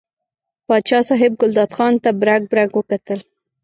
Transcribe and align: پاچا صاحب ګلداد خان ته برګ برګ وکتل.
پاچا 0.67 0.99
صاحب 1.09 1.31
ګلداد 1.41 1.71
خان 1.77 1.93
ته 2.03 2.09
برګ 2.21 2.43
برګ 2.51 2.71
وکتل. 2.75 3.19